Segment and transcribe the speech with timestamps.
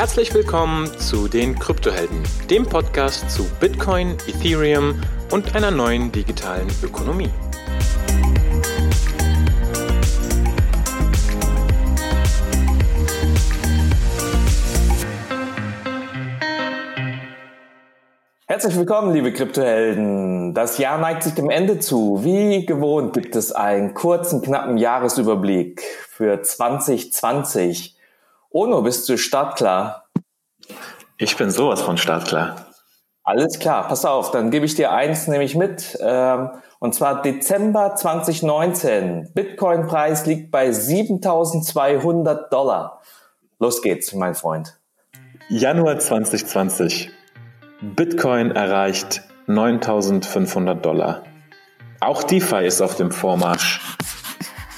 [0.00, 4.98] Herzlich willkommen zu den Kryptohelden, dem Podcast zu Bitcoin, Ethereum
[5.30, 7.28] und einer neuen digitalen Ökonomie.
[18.46, 20.54] Herzlich willkommen, liebe Kryptohelden.
[20.54, 22.24] Das Jahr neigt sich dem Ende zu.
[22.24, 27.99] Wie gewohnt gibt es einen kurzen, knappen Jahresüberblick für 2020.
[28.52, 30.06] Ono, bist du startklar?
[31.18, 32.66] Ich bin sowas von startklar.
[33.22, 35.96] Alles klar, pass auf, dann gebe ich dir eins nämlich mit.
[36.00, 36.50] Ähm,
[36.80, 39.30] und zwar Dezember 2019.
[39.34, 43.02] Bitcoin-Preis liegt bei 7200 Dollar.
[43.60, 44.80] Los geht's, mein Freund.
[45.48, 47.10] Januar 2020.
[47.82, 51.22] Bitcoin erreicht 9500 Dollar.
[52.00, 53.80] Auch DeFi ist auf dem Vormarsch.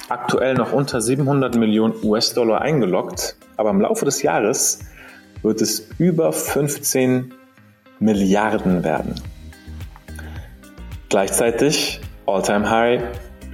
[0.09, 4.79] Aktuell noch unter 700 Millionen US-Dollar eingeloggt, aber im Laufe des Jahres
[5.41, 7.33] wird es über 15
[7.99, 9.15] Milliarden werden.
[11.07, 13.03] Gleichzeitig All-Time High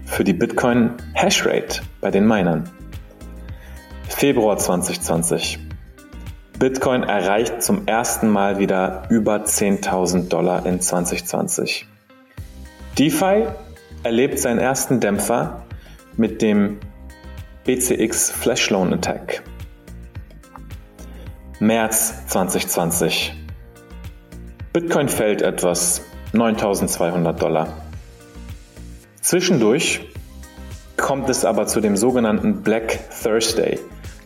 [0.06, 2.68] für die Bitcoin Hashrate bei den Minern.
[4.08, 5.60] Februar 2020.
[6.58, 11.86] Bitcoin erreicht zum ersten Mal wieder über 10.000 Dollar in 2020.
[12.98, 13.46] DeFi
[14.02, 15.66] erlebt seinen ersten Dämpfer
[16.18, 16.80] mit dem
[17.66, 19.44] BCX Flash Loan Attack.
[21.62, 23.34] März 2020.
[24.72, 27.74] Bitcoin fällt etwas 9200 Dollar.
[29.20, 30.00] Zwischendurch
[30.96, 33.78] kommt es aber zu dem sogenannten Black Thursday,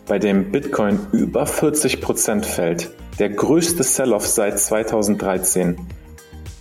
[0.06, 5.76] bei dem Bitcoin über 40% fällt, der größte Sell-off seit 2013.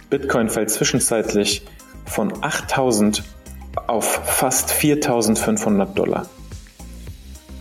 [0.10, 1.68] Bitcoin fällt zwischenzeitlich
[2.06, 3.22] von 8000
[3.86, 6.26] auf fast 4500 Dollar.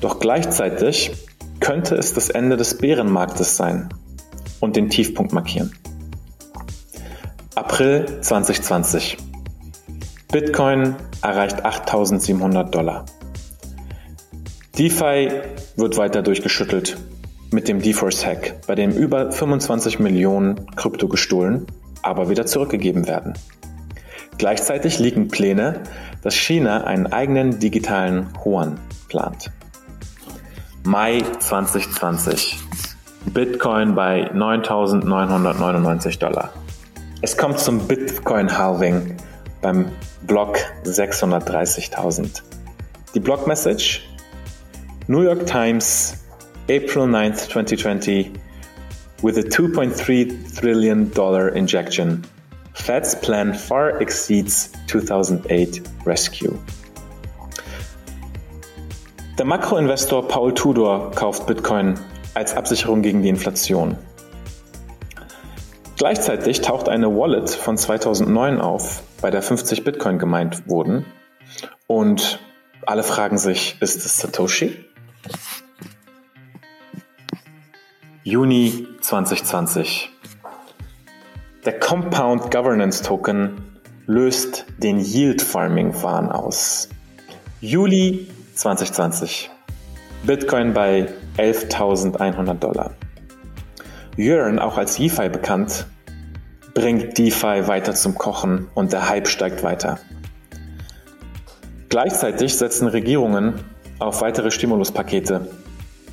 [0.00, 1.12] Doch gleichzeitig
[1.62, 3.88] könnte es das Ende des Bärenmarktes sein
[4.58, 5.72] und den Tiefpunkt markieren.
[7.54, 9.16] April 2020.
[10.32, 13.06] Bitcoin erreicht 8700 Dollar.
[14.76, 15.30] DeFi
[15.76, 16.96] wird weiter durchgeschüttelt
[17.52, 21.66] mit dem DeForce-Hack, bei dem über 25 Millionen Krypto gestohlen,
[22.02, 23.34] aber wieder zurückgegeben werden.
[24.36, 25.82] Gleichzeitig liegen Pläne,
[26.22, 29.52] dass China einen eigenen digitalen Yuan plant.
[30.84, 32.58] Mai 2020.
[33.26, 36.52] Bitcoin bei 9.999 Dollar.
[37.20, 39.16] Es kommt zum Bitcoin-Halving
[39.60, 39.86] beim
[40.26, 42.42] Block 630.000.
[43.14, 44.02] Die Block-Message
[45.06, 46.24] New York Times,
[46.68, 48.32] April 9th, 2020,
[49.22, 51.12] with a $2.3 trillion
[51.56, 52.24] injection.
[52.74, 56.58] Fed's plan far exceeds 2008 rescue.
[59.38, 61.98] Der Makroinvestor Paul Tudor kauft Bitcoin
[62.34, 63.96] als Absicherung gegen die Inflation.
[65.96, 71.06] Gleichzeitig taucht eine Wallet von 2009 auf, bei der 50 Bitcoin gemeint wurden.
[71.86, 72.40] Und
[72.84, 74.84] alle fragen sich, ist es Satoshi?
[78.24, 80.10] Juni 2020.
[81.64, 86.90] Der Compound Governance Token löst den Yield Farming Wahn aus.
[87.62, 88.28] Juli
[88.62, 89.50] 2020.
[90.22, 92.92] Bitcoin bei 11.100 Dollar.
[94.16, 95.86] Yearn, auch als DeFi bekannt,
[96.72, 99.98] bringt DeFi weiter zum Kochen und der Hype steigt weiter.
[101.88, 103.54] Gleichzeitig setzen Regierungen
[103.98, 105.48] auf weitere Stimuluspakete.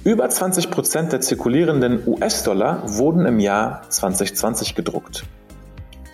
[0.04, 5.24] Über 20 Prozent der zirkulierenden US-Dollar wurden im Jahr 2020 gedruckt.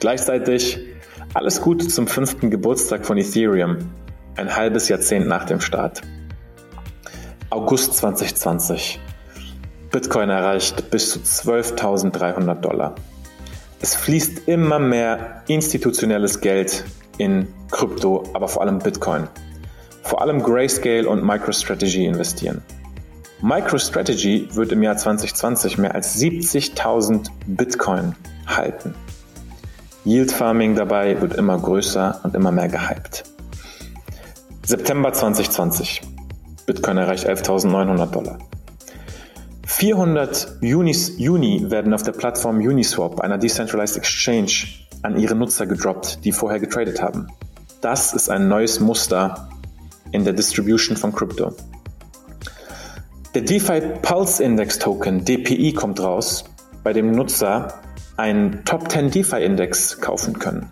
[0.01, 0.79] Gleichzeitig
[1.33, 3.77] alles Gute zum fünften Geburtstag von Ethereum,
[4.35, 6.01] ein halbes Jahrzehnt nach dem Start.
[7.55, 8.99] August 2020.
[9.89, 12.95] Bitcoin erreicht bis zu 12.300 Dollar.
[13.79, 16.83] Es fließt immer mehr institutionelles Geld
[17.17, 19.29] in Krypto, aber vor allem Bitcoin
[20.01, 22.61] vor allem Grayscale und MicroStrategy investieren.
[23.41, 28.15] MicroStrategy wird im Jahr 2020 mehr als 70.000 Bitcoin
[28.45, 28.93] halten.
[30.03, 33.23] Yield Farming dabei wird immer größer und immer mehr gehypt.
[34.63, 36.01] September 2020.
[36.65, 38.39] Bitcoin erreicht 11.900 Dollar.
[39.67, 44.67] 400 Unis, Uni werden auf der Plattform Uniswap, einer Decentralized Exchange,
[45.01, 47.27] an ihre Nutzer gedroppt, die vorher getradet haben.
[47.81, 49.49] Das ist ein neues Muster
[50.11, 51.53] in der Distribution von Crypto.
[53.33, 56.45] Der DeFi Pulse Index Token DPI kommt raus,
[56.83, 57.81] bei dem Nutzer
[58.17, 60.69] einen Top 10 DeFi Index kaufen können.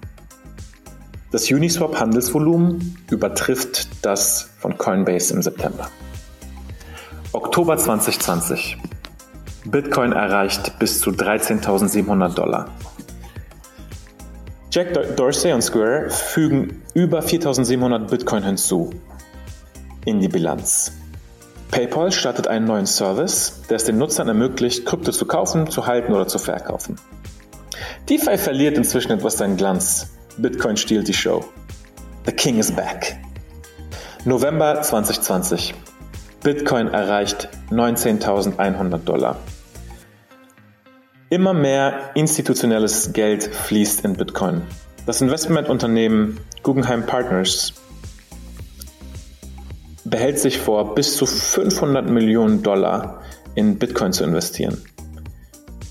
[1.33, 5.89] Das Uniswap Handelsvolumen übertrifft das von Coinbase im September.
[7.31, 8.77] Oktober 2020.
[9.65, 12.69] Bitcoin erreicht bis zu 13.700 Dollar.
[14.69, 18.91] Jack Dorsey und Square fügen über 4.700 Bitcoin hinzu
[20.05, 20.91] in die Bilanz.
[21.71, 26.13] PayPal startet einen neuen Service, der es den Nutzern ermöglicht, Krypto zu kaufen, zu halten
[26.13, 26.97] oder zu verkaufen.
[28.07, 30.12] DeFi verliert inzwischen etwas seinen Glanz.
[30.37, 31.45] Bitcoin stiehlt die Show.
[32.25, 33.17] The King is back.
[34.25, 35.73] November 2020.
[36.41, 39.37] Bitcoin erreicht 19.100 Dollar.
[41.29, 44.61] Immer mehr institutionelles Geld fließt in Bitcoin.
[45.05, 47.73] Das Investmentunternehmen Guggenheim Partners
[50.05, 53.21] behält sich vor, bis zu 500 Millionen Dollar
[53.55, 54.83] in Bitcoin zu investieren.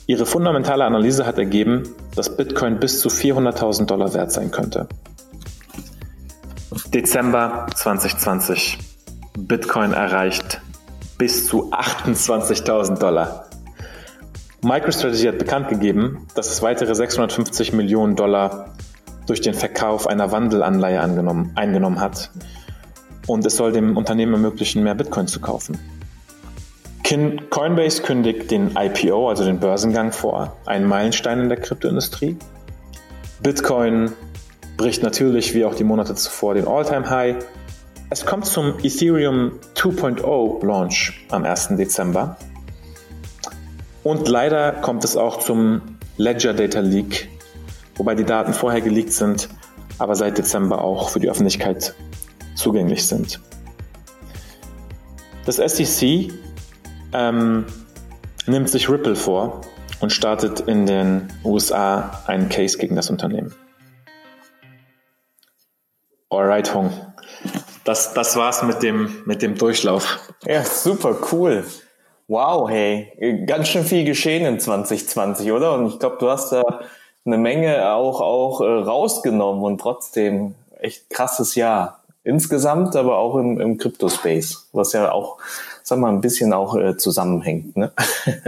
[0.06, 4.88] Ihre fundamentale Analyse hat ergeben, dass Bitcoin bis zu 400.000 Dollar wert sein könnte.
[6.92, 8.78] Dezember 2020.
[9.38, 10.60] Bitcoin erreicht
[11.18, 13.46] bis zu 28.000 Dollar.
[14.62, 18.74] MicroStrategy hat bekannt gegeben, dass es weitere 650 Millionen Dollar
[19.26, 22.30] durch den Verkauf einer Wandelanleihe eingenommen hat.
[23.26, 25.78] Und es soll dem Unternehmen ermöglichen, mehr Bitcoin zu kaufen.
[27.50, 32.38] Coinbase kündigt den IPO, also den Börsengang vor, einen Meilenstein in der Kryptoindustrie.
[33.42, 34.12] Bitcoin
[34.78, 37.36] bricht natürlich wie auch die Monate zuvor den All-Time-High.
[38.08, 41.76] Es kommt zum Ethereum 2.0 Launch am 1.
[41.76, 42.38] Dezember.
[44.02, 45.82] Und leider kommt es auch zum
[46.16, 47.28] Ledger Data Leak,
[47.96, 49.50] wobei die Daten vorher geleakt sind,
[49.98, 51.94] aber seit Dezember auch für die Öffentlichkeit
[52.54, 53.38] zugänglich sind.
[55.44, 56.32] Das SEC
[57.12, 57.66] ähm,
[58.46, 59.60] nimmt sich Ripple vor
[60.00, 63.54] und startet in den USA einen Case gegen das Unternehmen.
[66.30, 66.90] Alright, Hong.
[67.84, 70.18] Das, das war's mit dem, mit dem Durchlauf.
[70.46, 71.64] Ja, super cool.
[72.28, 75.74] Wow, hey, ganz schön viel geschehen in 2020, oder?
[75.74, 76.62] Und ich glaube, du hast da
[77.24, 82.02] eine Menge auch, auch äh, rausgenommen und trotzdem echt krasses Jahr.
[82.24, 85.38] Insgesamt, aber auch im, im Crypto-Space, was ja auch
[85.82, 87.76] sag mal, ein bisschen auch äh, zusammenhängt.
[87.76, 87.92] Ne?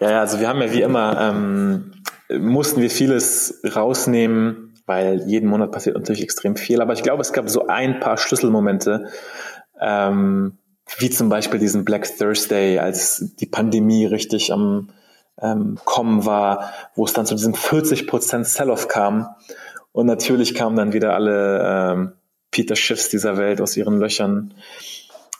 [0.00, 1.92] ja, ja, also wir haben ja wie immer, ähm,
[2.38, 6.80] mussten wir vieles rausnehmen, weil jeden Monat passiert natürlich extrem viel.
[6.80, 9.08] Aber ich glaube, es gab so ein paar Schlüsselmomente,
[9.80, 10.58] ähm,
[10.98, 14.90] wie zum Beispiel diesen Black Thursday, als die Pandemie richtig am
[15.40, 19.28] ähm, Kommen war, wo es dann zu diesem 40% Sell-off kam.
[19.92, 22.12] Und natürlich kamen dann wieder alle ähm,
[22.50, 24.54] Peter Schiffs dieser Welt aus ihren Löchern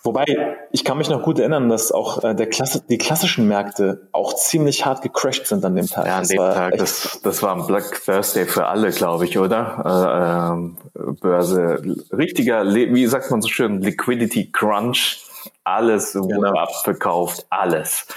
[0.04, 0.24] Wobei,
[0.72, 4.34] ich kann mich noch gut erinnern, dass auch äh, der Klasse, die klassischen Märkte auch
[4.34, 6.06] ziemlich hart gecrashed sind an dem Tag.
[6.06, 10.50] Ja, an dem Tag, das, das war ein Black Thursday für alle, glaube ich, oder?
[10.96, 11.80] Äh, ähm, Börse,
[12.12, 15.24] richtiger, wie sagt man so schön, Liquidity Crunch,
[15.62, 16.26] alles genau.
[16.26, 18.08] wurde abverkauft, alles.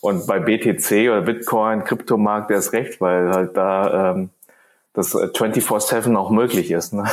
[0.00, 4.30] Und bei BTC oder Bitcoin, Kryptomarkt, der ist recht, weil halt da ähm,
[4.96, 6.92] das 24-7 äh, auch möglich ist.
[6.92, 7.04] Ne?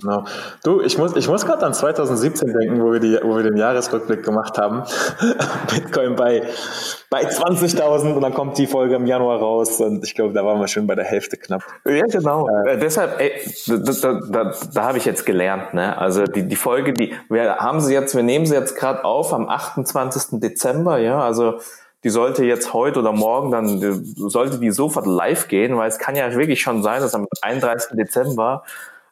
[0.00, 0.24] Genau.
[0.64, 3.56] Du, ich muss, ich muss gerade an 2017 denken, wo wir, die, wo wir den
[3.56, 4.82] Jahresrückblick gemacht haben.
[5.70, 6.42] Bitcoin bei,
[7.10, 10.58] bei 20.000 und dann kommt die Folge im Januar raus und ich glaube, da waren
[10.58, 11.62] wir schon bei der Hälfte knapp.
[11.86, 12.48] Ja, genau.
[12.66, 13.32] Äh, äh deshalb, ey,
[13.66, 15.74] da, da, da, da habe ich jetzt gelernt.
[15.74, 15.96] Ne?
[15.96, 19.32] Also die, die Folge, die wir haben sie jetzt, wir nehmen sie jetzt gerade auf
[19.32, 20.40] am 28.
[20.40, 21.60] Dezember, ja, also
[22.04, 26.14] die sollte jetzt heute oder morgen dann, sollte die sofort live gehen, weil es kann
[26.14, 27.96] ja wirklich schon sein, dass am 31.
[27.96, 28.62] Dezember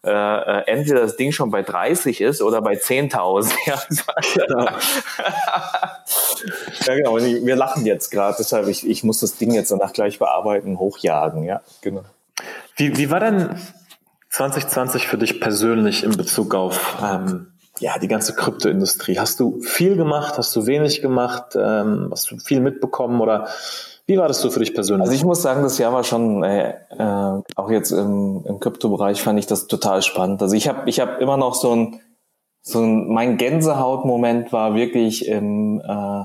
[0.05, 3.53] äh, äh, entweder das Ding schon bei 30 ist oder bei 10.000.
[3.67, 3.81] ja,
[4.35, 4.65] genau.
[6.87, 7.15] ja, genau.
[7.15, 10.79] Und wir lachen jetzt gerade, deshalb ich, ich muss das Ding jetzt danach gleich bearbeiten,
[10.79, 11.45] hochjagen.
[11.45, 12.03] Ja, genau.
[12.77, 13.57] Wie, wie war denn
[14.31, 17.52] 2020 für dich persönlich in Bezug auf ähm,
[17.83, 19.19] ja, die ganze Kryptoindustrie.
[19.19, 20.39] Hast du viel gemacht?
[20.39, 21.57] Hast du wenig gemacht?
[21.57, 23.49] Ähm, hast du viel mitbekommen oder
[24.07, 25.03] wie war das so für dich persönlich?
[25.03, 29.21] Also ich muss sagen, das Jahr war schon, äh, äh, auch jetzt im, im Kryptobereich
[29.21, 30.41] fand ich das total spannend.
[30.43, 32.01] Also ich habe ich hab immer noch so ein,
[32.63, 36.25] so ein, mein Gänsehautmoment war wirklich im, äh,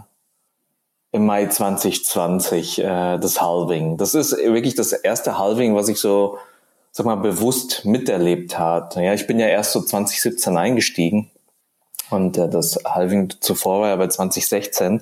[1.11, 3.97] im Mai 2020, äh, das Halving.
[3.97, 6.37] Das ist wirklich das erste Halving, was ich so,
[6.91, 8.95] sag mal, bewusst miterlebt hat.
[8.95, 11.31] Ja, ich bin ja erst so 2017 eingestiegen
[12.09, 15.01] und äh, das Halving zuvor war ja bei 2016.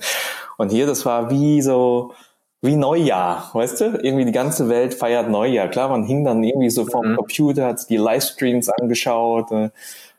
[0.58, 2.14] Und hier, das war wie so,
[2.62, 3.86] wie Neujahr, weißt du?
[4.02, 5.68] Irgendwie die ganze Welt feiert Neujahr.
[5.68, 7.16] Klar, man hing dann irgendwie so vorm mhm.
[7.18, 9.70] Computer, hat die Livestreams angeschaut, äh,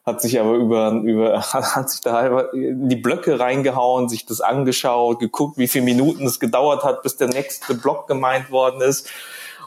[0.05, 5.19] hat sich aber über, über, hat sich da in die Blöcke reingehauen, sich das angeschaut,
[5.19, 9.11] geguckt, wie viele Minuten es gedauert hat, bis der nächste Block gemeint worden ist.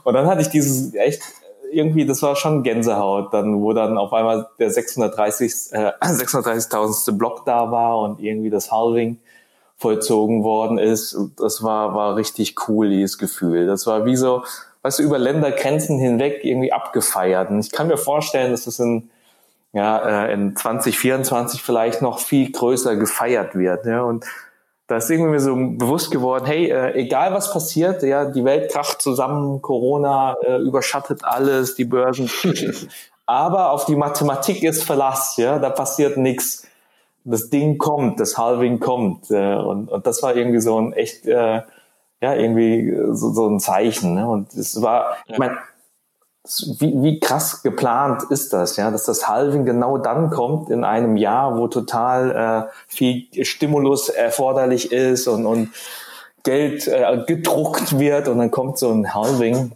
[0.03, 1.21] Und dann hatte ich dieses echt
[1.71, 7.17] irgendwie, das war schon Gänsehaut, dann, wo dann auf einmal der 630, äh, 630.000.
[7.17, 9.17] Block da war und irgendwie das Halving
[9.77, 11.17] vollzogen worden ist.
[11.37, 13.65] Das war, war richtig cool, dieses Gefühl.
[13.65, 14.43] Das war wie so,
[14.81, 17.49] weißt du, über Ländergrenzen hinweg irgendwie abgefeiert.
[17.49, 19.09] Und ich kann mir vorstellen, dass das in,
[19.71, 23.85] ja, äh, in 2024 vielleicht noch viel größer gefeiert wird.
[23.85, 24.25] Ja, und
[24.89, 28.71] da ist irgendwie mir so bewusst geworden, hey, äh, egal was passiert, ja, die Welt
[28.71, 32.27] kracht zusammen, Corona äh, überschattet alles, die Börsen.
[33.27, 36.67] aber auf die Mathematik ist Verlass, ja, da passiert nichts.
[37.23, 39.29] Das Ding kommt, das Halving kommt.
[39.29, 41.61] Äh, und, und das war irgendwie so ein echt, äh,
[42.21, 44.15] ja, irgendwie so, so ein Zeichen.
[44.15, 44.27] Ne?
[44.27, 45.59] Und es war, ich meine,
[46.79, 51.17] wie, wie krass geplant ist das, ja, dass das Halving genau dann kommt in einem
[51.17, 55.69] Jahr, wo total äh, viel Stimulus erforderlich ist und, und
[56.43, 59.71] Geld äh, gedruckt wird und dann kommt so ein Halving.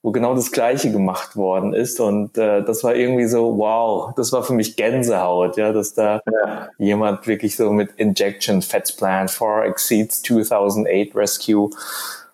[0.04, 4.32] wo genau das Gleiche gemacht worden ist und äh, das war irgendwie so, wow, das
[4.32, 6.70] war für mich Gänsehaut, ja, dass da ja.
[6.78, 11.70] jemand wirklich so mit Injection Fats Plan for exceeds 2008 Rescue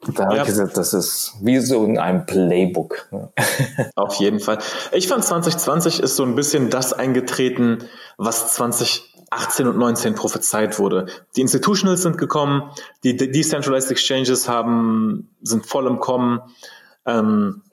[0.02, 0.42] da habe ja.
[0.44, 3.10] ich gesagt, das ist wie so in einem Playbook.
[3.96, 4.60] Auf jeden Fall.
[4.92, 7.84] Ich fand 2020 ist so ein bisschen das eingetreten,
[8.18, 11.08] was 2018 und 19 prophezeit wurde.
[11.36, 12.72] Die Institutionals sind gekommen,
[13.04, 16.42] die Decentralized Exchanges haben, sind voll im Kommen.
[17.06, 17.64] Ähm,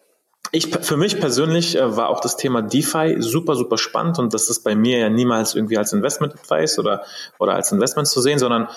[0.50, 4.49] ich, für mich persönlich äh, war auch das Thema DeFi super, super spannend und das
[4.49, 7.04] ist bei mir ja niemals irgendwie als Investment Advice oder,
[7.38, 8.69] oder als Investment zu sehen, sondern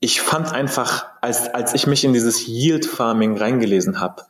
[0.00, 4.24] ich fand einfach, als, als ich mich in dieses Yield Farming reingelesen habe,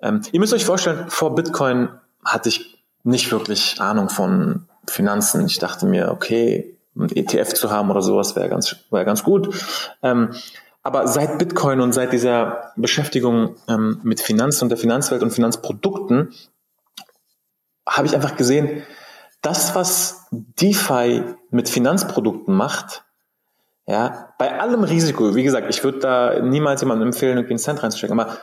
[0.00, 1.88] ähm, ihr müsst euch vorstellen, vor Bitcoin
[2.24, 5.46] hatte ich nicht wirklich Ahnung von Finanzen.
[5.46, 9.54] Ich dachte mir, okay, ein ETF zu haben oder sowas wäre ganz, wäre ganz gut.
[10.02, 10.34] Ähm,
[10.82, 16.34] aber seit Bitcoin und seit dieser Beschäftigung ähm, mit Finanzen und der Finanzwelt und Finanzprodukten
[17.88, 18.82] habe ich einfach gesehen,
[19.42, 23.03] das, was DeFi mit Finanzprodukten macht,
[23.86, 27.82] ja, bei allem Risiko, wie gesagt, ich würde da niemals jemandem empfehlen, irgendwie einen Cent
[27.82, 28.38] reinzustecken, aber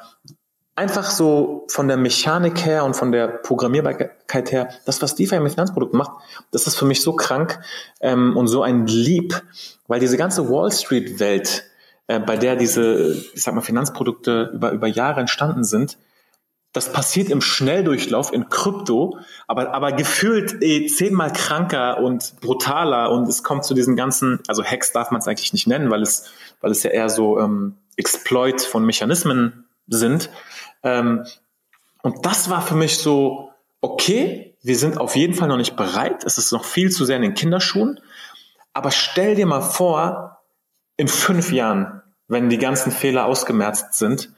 [0.75, 5.51] einfach so von der Mechanik her und von der Programmierbarkeit her, das, was DeFi mit
[5.51, 6.11] Finanzprodukten macht,
[6.51, 7.59] das ist für mich so krank
[8.01, 9.41] ähm, und so ein Lieb,
[9.87, 11.63] weil diese ganze Wall Street Welt,
[12.07, 15.97] äh, bei der diese, ich sag mal, Finanzprodukte über, über Jahre entstanden sind,
[16.73, 23.27] das passiert im Schnelldurchlauf in Krypto, aber, aber gefühlt eh zehnmal kranker und brutaler und
[23.27, 26.31] es kommt zu diesen ganzen, also Hacks darf man es eigentlich nicht nennen, weil es,
[26.61, 30.29] weil es ja eher so ähm, Exploit von Mechanismen sind.
[30.83, 31.25] Ähm,
[32.03, 33.51] und das war für mich so,
[33.81, 37.17] okay, wir sind auf jeden Fall noch nicht bereit, es ist noch viel zu sehr
[37.17, 37.99] in den Kinderschuhen,
[38.73, 40.41] aber stell dir mal vor,
[40.95, 44.31] in fünf Jahren, wenn die ganzen Fehler ausgemerzt sind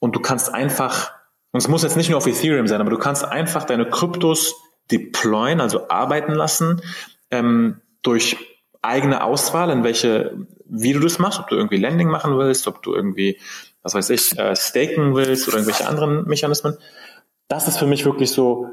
[0.00, 1.12] und du kannst einfach
[1.52, 4.54] und es muss jetzt nicht nur auf Ethereum sein, aber du kannst einfach deine Kryptos
[4.90, 6.82] deployen, also arbeiten lassen,
[7.30, 8.36] ähm, durch
[8.82, 10.36] eigene Auswahl, in welche,
[10.66, 13.38] wie du das machst, ob du irgendwie Lending machen willst, ob du irgendwie,
[13.82, 16.76] was weiß ich, äh, staken willst oder irgendwelche anderen Mechanismen.
[17.48, 18.68] Das ist für mich wirklich so,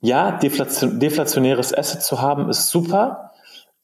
[0.00, 3.32] ja, deflation, deflationäres Asset zu haben, ist super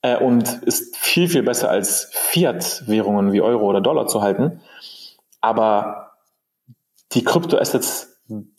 [0.03, 4.61] äh, und ist viel, viel besser als Fiat-Währungen wie Euro oder Dollar zu halten.
[5.41, 6.08] Aber
[7.13, 8.19] die Kryptoassets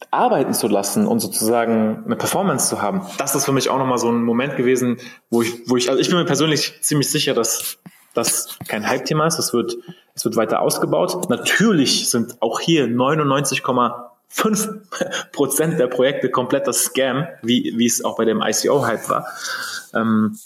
[0.10, 4.00] arbeiten zu lassen und sozusagen eine Performance zu haben, das ist für mich auch nochmal
[4.00, 4.98] so ein Moment gewesen,
[5.30, 7.78] wo ich, wo ich, also ich bin mir persönlich ziemlich sicher, dass
[8.16, 9.38] das kein Hype-Thema ist.
[9.38, 9.78] Es wird,
[10.16, 11.30] es wird weiter ausgebaut.
[11.30, 18.26] Natürlich sind auch hier 99,5 Prozent der Projekte kompletter Scam, wie, wie es auch bei
[18.26, 19.28] dem ICO-Hype war.
[19.94, 20.40] Ähm,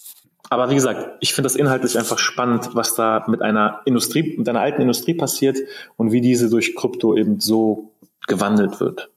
[0.49, 4.47] aber wie gesagt, ich finde das inhaltlich einfach spannend, was da mit einer Industrie, mit
[4.47, 5.57] einer alten Industrie passiert
[5.95, 7.92] und wie diese durch Krypto eben so
[8.27, 9.09] gewandelt wird.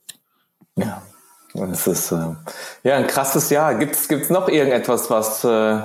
[0.77, 1.03] Ja,
[1.71, 2.35] es ist äh,
[2.83, 3.75] ja ein krasses Jahr.
[3.77, 5.81] Gibt es noch irgendetwas, was, äh,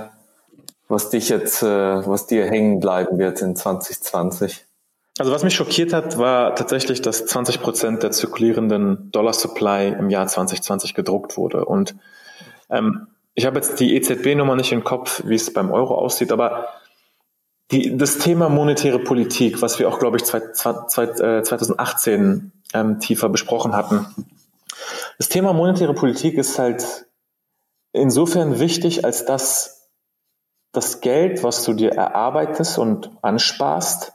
[0.88, 4.66] was dich jetzt, äh, was dir hängen bleiben wird in 2020?
[5.20, 10.10] Also was mich schockiert hat, war tatsächlich, dass 20 Prozent der zirkulierenden Dollar Supply im
[10.10, 11.66] Jahr 2020 gedruckt wurde.
[11.66, 11.96] Und
[12.70, 16.68] ähm, ich habe jetzt die EZB-Nummer nicht im Kopf, wie es beim Euro aussieht, aber
[17.72, 23.00] die, das Thema monetäre Politik, was wir auch, glaube ich, zwei, zwei, äh, 2018 ähm,
[23.00, 24.06] tiefer besprochen hatten.
[25.18, 27.06] Das Thema monetäre Politik ist halt
[27.94, 29.90] insofern wichtig, als dass
[30.72, 34.14] das Geld, was du dir erarbeitest und ansparst,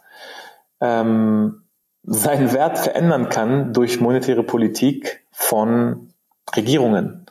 [0.80, 1.62] ähm,
[2.02, 6.12] seinen Wert verändern kann durch monetäre Politik von
[6.54, 7.25] Regierungen.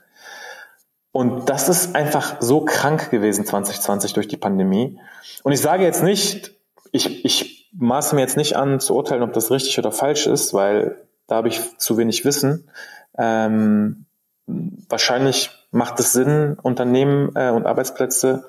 [1.16, 5.00] Und das ist einfach so krank gewesen 2020 durch die Pandemie.
[5.44, 6.52] Und ich sage jetzt nicht,
[6.92, 10.54] ich, ich maße mir jetzt nicht an zu urteilen, ob das richtig oder falsch ist,
[10.54, 12.70] weil da habe ich zu wenig Wissen.
[13.18, 14.08] Ähm,
[14.90, 18.44] wahrscheinlich macht es Sinn, Unternehmen äh, und Arbeitsplätze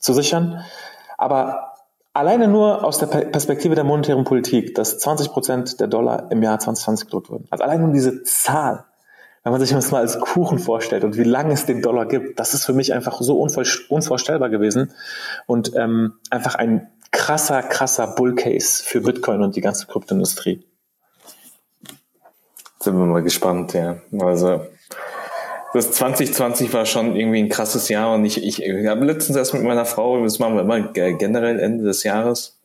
[0.00, 0.64] zu sichern.
[1.16, 1.74] Aber
[2.12, 6.58] alleine nur aus der Perspektive der monetären Politik, dass 20 Prozent der Dollar im Jahr
[6.58, 7.46] 2020 gedruckt wurden.
[7.50, 8.86] Also alleine nur diese Zahl,
[9.42, 12.38] wenn man sich das mal als Kuchen vorstellt und wie lange es den Dollar gibt,
[12.38, 14.92] das ist für mich einfach so unvorstellbar gewesen
[15.46, 20.64] und ähm, einfach ein krasser, krasser Bullcase für Bitcoin und die ganze Kryptoindustrie.
[22.78, 23.96] Sind wir mal gespannt, ja.
[24.18, 24.66] Also
[25.72, 29.54] das 2020 war schon irgendwie ein krasses Jahr und ich, ich, ich habe letztens erst
[29.54, 32.58] mit meiner Frau, das machen wir immer generell Ende des Jahres,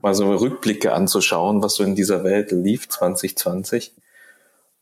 [0.00, 3.94] mal so Rückblicke anzuschauen, was so in dieser Welt lief 2020.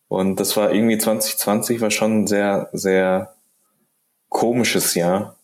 [0.09, 3.35] Und das war irgendwie 2020 war schon ein sehr, sehr
[4.29, 5.37] komisches Jahr.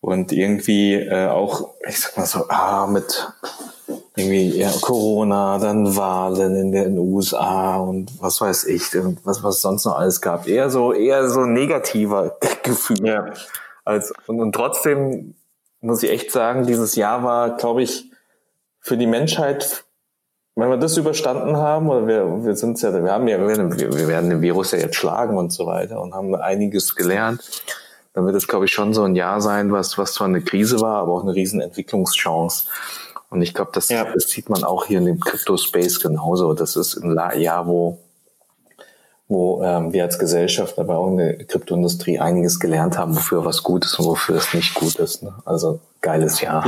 [0.00, 3.28] Und irgendwie äh, auch, ich sag mal so, ah, mit
[4.16, 8.82] irgendwie ja, Corona, dann Wahlen in den USA und was weiß ich,
[9.24, 10.46] was was sonst noch alles gab.
[10.48, 13.06] Eher so eher so negativer Gefühl.
[13.06, 13.32] Ja.
[13.84, 15.34] Als, und, und trotzdem
[15.80, 18.10] muss ich echt sagen, dieses Jahr war, glaube ich,
[18.80, 19.84] für die Menschheit,
[20.54, 24.30] wenn wir das überstanden haben, oder wir, wir sind ja, wir haben ja, wir, werden
[24.30, 27.62] den Virus ja jetzt schlagen und so weiter und haben einiges gelernt,
[28.12, 30.80] dann wird es, glaube ich, schon so ein Jahr sein, was, was zwar eine Krise
[30.80, 32.68] war, aber auch eine riesen Entwicklungschance.
[33.30, 34.04] Und ich glaube, das, ja.
[34.12, 36.52] das sieht man auch hier in dem Crypto-Space genauso.
[36.52, 37.98] Das ist ein Jahr, wo,
[39.28, 43.62] wo ähm, wir als Gesellschaft, aber auch in der Kryptoindustrie einiges gelernt haben, wofür was
[43.62, 45.22] gut ist und wofür es nicht gut ist.
[45.22, 45.32] Ne?
[45.46, 46.64] Also geiles Jahr.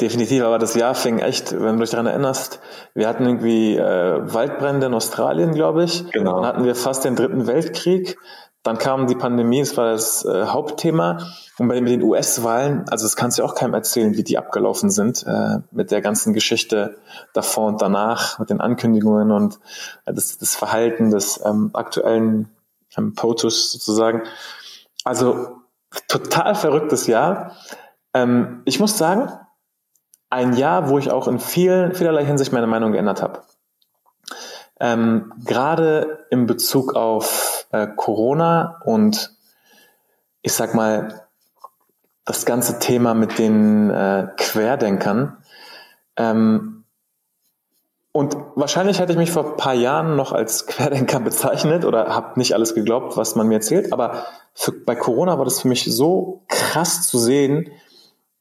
[0.00, 2.60] Definitiv, aber das Jahr fing echt, wenn du dich daran erinnerst,
[2.94, 6.10] wir hatten irgendwie äh, Waldbrände in Australien, glaube ich.
[6.10, 6.36] Genau.
[6.36, 8.18] Dann hatten wir fast den dritten Weltkrieg.
[8.62, 11.18] Dann kam die Pandemie, das war das äh, Hauptthema.
[11.58, 15.24] Und bei den US-Wahlen, also das kannst du auch keinem erzählen, wie die abgelaufen sind,
[15.26, 16.98] äh, mit der ganzen Geschichte
[17.32, 19.60] davor und danach, mit den Ankündigungen und
[20.04, 22.50] äh, das, das Verhalten des ähm, aktuellen
[22.96, 24.22] ähm, POTUS sozusagen.
[25.04, 25.56] Also
[26.08, 27.56] total verrücktes Jahr.
[28.14, 29.30] Ähm, ich muss sagen,
[30.30, 33.42] ein Jahr, wo ich auch in vielen, vielerlei Hinsicht meine Meinung geändert habe.
[34.78, 39.36] Ähm, Gerade in Bezug auf äh, Corona und
[40.42, 41.26] ich sag mal,
[42.24, 45.36] das ganze Thema mit den äh, Querdenkern.
[46.16, 46.84] Ähm,
[48.12, 52.38] und wahrscheinlich hätte ich mich vor ein paar Jahren noch als Querdenker bezeichnet oder habe
[52.38, 53.92] nicht alles geglaubt, was man mir erzählt.
[53.92, 57.70] Aber für, bei Corona war das für mich so krass zu sehen,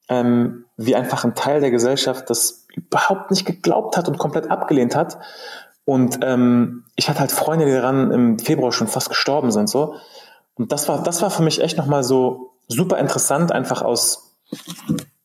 [0.09, 4.95] ähm, wie einfach ein Teil der Gesellschaft das überhaupt nicht geglaubt hat und komplett abgelehnt
[4.95, 5.19] hat.
[5.85, 9.69] Und ähm, ich hatte halt Freunde, die daran im Februar schon fast gestorben sind.
[9.69, 9.95] so.
[10.55, 14.35] Und das war, das war für mich echt nochmal so super interessant, einfach aus,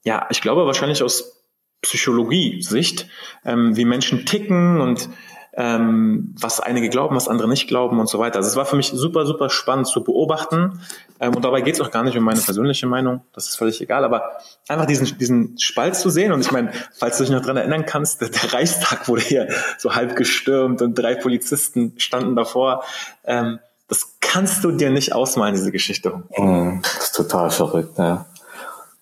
[0.05, 1.45] ja, ich glaube wahrscheinlich aus
[1.83, 3.09] Psychologie-Sicht,
[3.45, 5.09] ähm, wie Menschen ticken und
[5.57, 8.37] ähm, was einige glauben, was andere nicht glauben und so weiter.
[8.37, 10.81] Also es war für mich super, super spannend zu beobachten.
[11.21, 13.81] Ähm, und dabei geht es auch gar nicht um meine persönliche Meinung, das ist völlig
[13.81, 14.33] egal, aber
[14.69, 16.33] einfach diesen, diesen Spalt zu sehen.
[16.33, 19.49] Und ich meine, falls du dich noch dran erinnern kannst, der, der Reichstag wurde hier
[19.79, 22.83] so halb gestürmt und drei Polizisten standen davor.
[23.25, 26.23] Ähm, das kannst du dir nicht ausmalen, diese Geschichte.
[26.37, 28.27] Mm, das ist total verrückt, ja.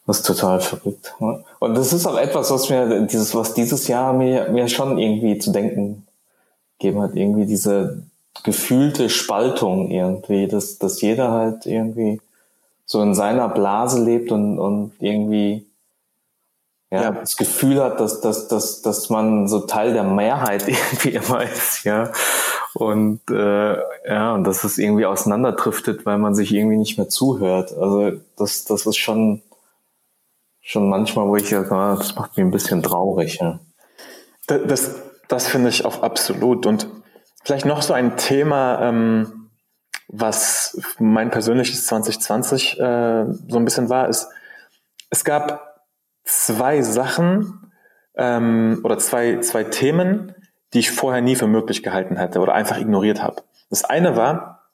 [0.06, 1.14] Das ist total verrückt.
[1.60, 5.38] Und das ist auch etwas, was mir dieses, was dieses Jahr mir, mir schon irgendwie
[5.38, 6.06] zu denken
[6.82, 8.02] gegeben hat, irgendwie diese
[8.42, 12.20] gefühlte Spaltung irgendwie, dass, dass jeder halt irgendwie
[12.84, 15.64] so in seiner Blase lebt und, und irgendwie
[16.90, 17.10] ja, ja.
[17.12, 21.84] das Gefühl hat, dass, dass, dass, dass man so Teil der Mehrheit irgendwie immer ist,
[21.84, 22.10] ja.
[22.74, 27.72] Und äh, ja, und dass es irgendwie auseinanderdriftet, weil man sich irgendwie nicht mehr zuhört.
[27.76, 29.42] Also das, das ist schon,
[30.60, 33.38] schon manchmal, wo ich ja, das macht mich ein bisschen traurig.
[33.40, 33.60] Ja.
[34.46, 34.94] Das, das,
[35.32, 36.66] das finde ich auch absolut.
[36.66, 36.88] Und
[37.42, 39.50] vielleicht noch so ein Thema, ähm,
[40.08, 44.28] was mein persönliches 2020 äh, so ein bisschen war, ist,
[45.08, 45.84] es gab
[46.24, 47.72] zwei Sachen
[48.14, 50.34] ähm, oder zwei, zwei Themen,
[50.74, 53.42] die ich vorher nie für möglich gehalten hätte oder einfach ignoriert habe.
[53.70, 54.68] Das eine war,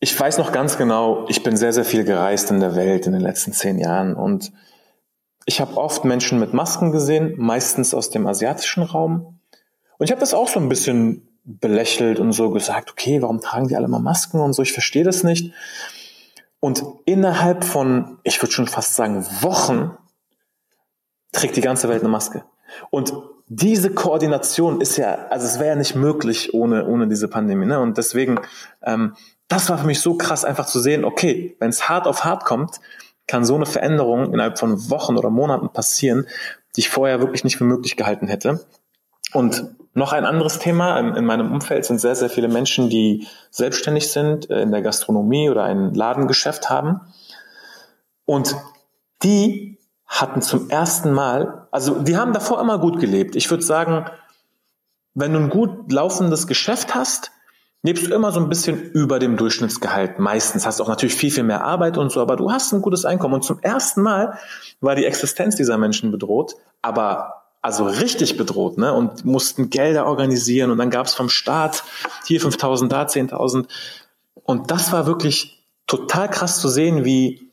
[0.00, 3.12] ich weiß noch ganz genau, ich bin sehr, sehr viel gereist in der Welt in
[3.12, 4.52] den letzten zehn Jahren und
[5.50, 9.40] ich habe oft Menschen mit Masken gesehen, meistens aus dem asiatischen Raum.
[9.98, 13.66] Und ich habe das auch so ein bisschen belächelt und so gesagt, okay, warum tragen
[13.66, 15.52] die alle mal Masken und so, ich verstehe das nicht.
[16.60, 19.90] Und innerhalb von, ich würde schon fast sagen, Wochen
[21.32, 22.44] trägt die ganze Welt eine Maske.
[22.90, 23.12] Und
[23.48, 27.66] diese Koordination ist ja, also es wäre ja nicht möglich ohne, ohne diese Pandemie.
[27.66, 27.80] Ne?
[27.80, 28.38] Und deswegen,
[28.84, 29.16] ähm,
[29.48, 32.44] das war für mich so krass, einfach zu sehen, okay, wenn es hart auf hart
[32.44, 32.78] kommt,
[33.30, 36.26] kann so eine Veränderung innerhalb von Wochen oder Monaten passieren,
[36.76, 38.66] die ich vorher wirklich nicht für möglich gehalten hätte.
[39.32, 39.64] Und
[39.94, 44.50] noch ein anderes Thema, in meinem Umfeld sind sehr, sehr viele Menschen, die selbstständig sind,
[44.50, 47.00] äh, in der Gastronomie oder ein Ladengeschäft haben.
[48.24, 48.56] Und
[49.22, 53.36] die hatten zum ersten Mal, also die haben davor immer gut gelebt.
[53.36, 54.06] Ich würde sagen,
[55.14, 57.32] wenn du ein gut laufendes Geschäft hast,
[57.82, 60.18] lebst du immer so ein bisschen über dem Durchschnittsgehalt.
[60.18, 62.82] Meistens hast du auch natürlich viel, viel mehr Arbeit und so, aber du hast ein
[62.82, 63.34] gutes Einkommen.
[63.34, 64.38] Und zum ersten Mal
[64.80, 68.92] war die Existenz dieser Menschen bedroht, aber also richtig bedroht, ne?
[68.92, 71.84] Und mussten Gelder organisieren und dann gab es vom Staat
[72.26, 73.66] hier 5.000, da 10.000.
[74.34, 77.50] Und das war wirklich total krass zu sehen, wie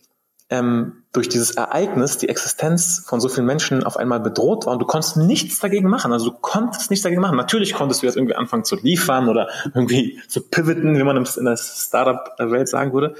[0.49, 4.79] ähm, durch dieses Ereignis die Existenz von so vielen Menschen auf einmal bedroht war und
[4.79, 6.11] du konntest nichts dagegen machen.
[6.13, 7.37] Also du konntest nichts dagegen machen.
[7.37, 11.45] Natürlich konntest du jetzt irgendwie anfangen zu liefern oder irgendwie zu pivoten, wie man in
[11.45, 13.15] der Startup-Welt sagen würde.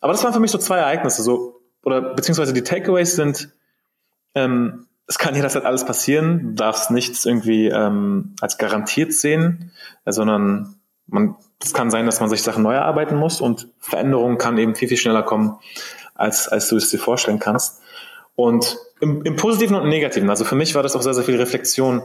[0.00, 3.50] Aber das waren für mich so zwei Ereignisse, so oder beziehungsweise die Takeaways sind,
[4.34, 9.72] ähm, es kann jederzeit alles passieren, du darfst nichts irgendwie ähm, als garantiert sehen,
[10.04, 14.36] äh, sondern man, es kann sein, dass man sich Sachen neu erarbeiten muss und Veränderungen
[14.36, 15.58] kann eben viel, viel schneller kommen,
[16.16, 17.80] als, als du es dir vorstellen kannst.
[18.34, 21.24] Und im, im Positiven und im Negativen, also für mich war das auch sehr, sehr
[21.24, 22.02] viel Reflexion,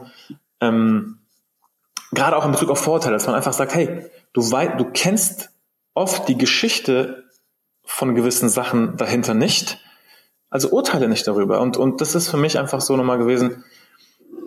[0.59, 1.19] ähm,
[2.11, 5.49] gerade auch in Bezug auf Vorteile, dass man einfach sagt, hey, du, wei du kennst
[5.93, 7.25] oft die Geschichte
[7.83, 9.79] von gewissen Sachen dahinter nicht,
[10.49, 11.59] also urteile nicht darüber.
[11.61, 13.63] Und, und das ist für mich einfach so nochmal gewesen,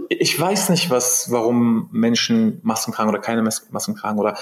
[0.08, 4.36] ich weiß nicht, was, warum Menschen Masken tragen oder keine Masken tragen oder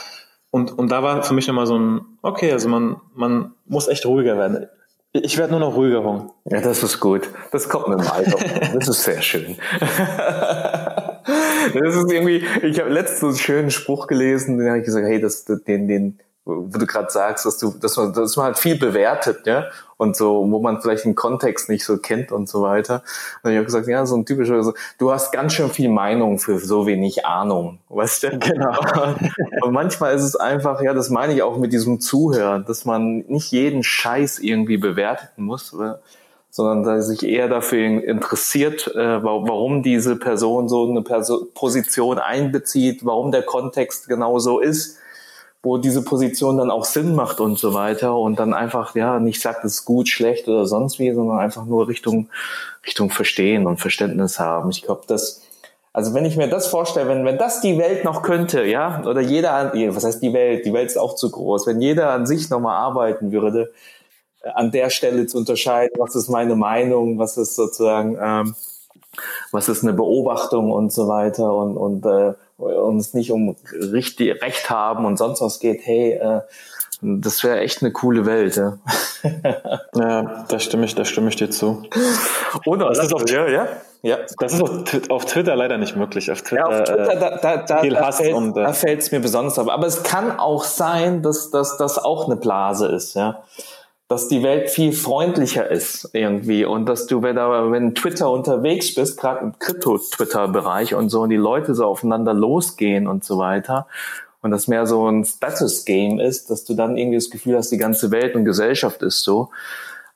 [0.50, 4.04] und, und da war für mich nochmal so ein, okay, also man, man muss echt
[4.04, 4.68] ruhiger werden.
[5.12, 6.32] Ich werde nur noch ruhiger, Hung.
[6.46, 7.28] Ja, das ist gut.
[7.50, 8.38] Das kommt mit dem Alter.
[8.74, 9.56] Das ist sehr schön.
[11.74, 15.20] Das ist irgendwie, ich habe letztens einen schönen Spruch gelesen, den habe ich gesagt, hey,
[15.20, 18.76] das, den, den, wo du gerade sagst, dass du, dass man, dass man halt viel
[18.76, 23.04] bewertet, ja, und so, wo man vielleicht den Kontext nicht so kennt und so weiter.
[23.42, 26.40] Und ich habe gesagt, ja, so ein typischer, so, du hast ganz schön viel Meinung
[26.40, 28.38] für so wenig Ahnung, weißt du?
[28.40, 28.76] Genau.
[29.62, 33.18] und manchmal ist es einfach, ja, das meine ich auch mit diesem Zuhören, dass man
[33.28, 35.72] nicht jeden Scheiß irgendwie bewerten muss,
[36.50, 43.04] sondern dass sich eher dafür interessiert, äh, warum diese Person so eine Perso Position einbezieht,
[43.04, 44.98] warum der Kontext genau so ist
[45.62, 49.40] wo diese Position dann auch Sinn macht und so weiter und dann einfach, ja, nicht
[49.40, 52.28] sagt, es ist gut, schlecht oder sonst wie, sondern einfach nur Richtung,
[52.84, 54.70] Richtung Verstehen und Verständnis haben.
[54.70, 55.42] Ich glaube, das,
[55.92, 59.20] also wenn ich mir das vorstelle, wenn, wenn das die Welt noch könnte, ja, oder
[59.20, 60.66] jeder was heißt die Welt?
[60.66, 61.66] Die Welt ist auch zu groß.
[61.68, 63.72] Wenn jeder an sich nochmal arbeiten würde,
[64.42, 68.54] äh, an der Stelle zu unterscheiden, was ist meine Meinung, was ist sozusagen, ähm,
[69.52, 74.42] was ist eine Beobachtung und so weiter und, und äh, und es nicht um richtig
[74.42, 76.40] Recht haben und sonst was geht, hey, äh,
[77.02, 78.56] das wäre echt eine coole Welt.
[78.56, 78.78] Ja,
[79.94, 81.82] ja da stimme ich, da stimme ich dir zu.
[82.64, 83.68] Oder das ist auf, ja, ja.
[84.04, 84.70] Ja, das ist auf,
[85.10, 86.30] auf, Twitter leider nicht möglich.
[86.30, 89.00] Auf Twitter, ja, auf Twitter da, da, da, viel da, fällt, und, äh, da fällt
[89.00, 89.68] es mir besonders ab.
[89.68, 93.42] Aber es kann auch sein, dass, dass das auch eine Blase ist, ja
[94.12, 99.18] dass die Welt viel freundlicher ist irgendwie und dass du, wenn, wenn Twitter unterwegs bist,
[99.18, 103.86] gerade im Krypto-Twitter-Bereich und so und die Leute so aufeinander losgehen und so weiter
[104.42, 107.78] und das mehr so ein Status-Game ist, dass du dann irgendwie das Gefühl hast, die
[107.78, 109.48] ganze Welt und Gesellschaft ist so.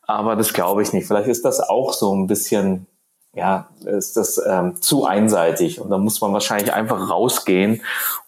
[0.03, 1.07] Aber das glaube ich nicht.
[1.07, 2.87] Vielleicht ist das auch so ein bisschen,
[3.33, 7.81] ja, ist das ähm, zu einseitig und da muss man wahrscheinlich einfach rausgehen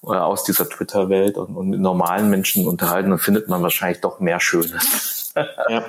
[0.03, 4.19] äh, aus dieser Twitter-Welt und, und mit normalen Menschen unterhalten, dann findet man wahrscheinlich doch
[4.19, 5.19] mehr Schönes
[5.69, 5.85] ja.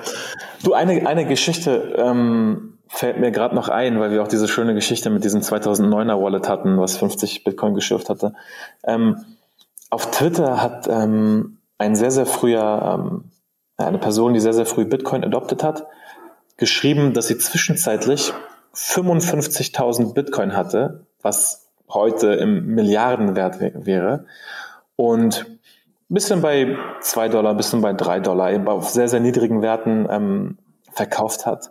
[0.62, 4.74] Du, eine, eine Geschichte ähm, fällt mir gerade noch ein, weil wir auch diese schöne
[4.74, 8.34] Geschichte mit diesem 2009er Wallet hatten, was 50 Bitcoin geschürft hatte.
[8.84, 9.24] Ähm,
[9.90, 13.30] auf Twitter hat ähm, ein sehr, sehr früher, ähm,
[13.76, 15.86] eine Person, die sehr, sehr früh Bitcoin adoptet hat,
[16.56, 18.32] geschrieben, dass sie zwischenzeitlich
[18.74, 24.26] 55.000 Bitcoin hatte, was heute im Milliardenwert wäre.
[24.96, 25.46] Und
[26.10, 30.58] bisschen bei zwei Dollar, bisschen bei drei Dollar, eben auf sehr, sehr niedrigen Werten ähm,
[30.92, 31.70] verkauft hat.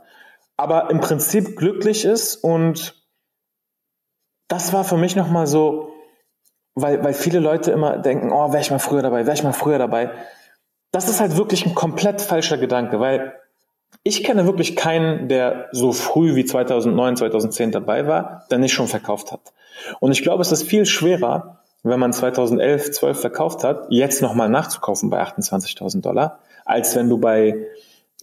[0.58, 2.96] Aber im Prinzip glücklich ist und
[4.48, 5.94] das war für mich nochmal so,
[6.74, 9.54] weil, weil viele Leute immer denken, oh, wäre ich mal früher dabei, wäre ich mal
[9.54, 10.12] früher dabei.
[10.92, 13.34] Das ist halt wirklich ein komplett falscher Gedanke, weil
[14.04, 18.88] ich kenne wirklich keinen, der so früh wie 2009, 2010 dabei war, der nicht schon
[18.88, 19.54] verkauft hat.
[20.00, 24.50] Und ich glaube, es ist viel schwerer, wenn man 2011, 12 verkauft hat, jetzt nochmal
[24.50, 27.68] nachzukaufen bei 28.000 Dollar, als wenn du bei